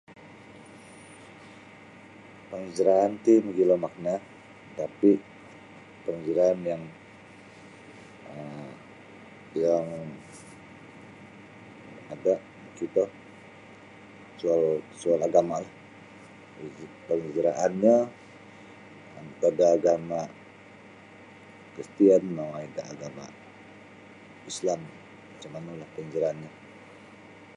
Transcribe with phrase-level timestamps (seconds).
[2.49, 4.13] Penghijraan ti magilo makna
[4.79, 5.11] tapi
[6.03, 6.83] panggilan yang
[8.33, 8.69] um
[9.63, 9.85] yang
[12.13, 12.33] ada
[15.01, 15.73] soal agama lah
[17.07, 17.95] penghijraanyo
[19.19, 20.21] antad da agama
[21.73, 23.25] kristian mongoi da agama
[24.51, 24.81] islam
[25.33, 26.49] macam manu lah penghijraanyo.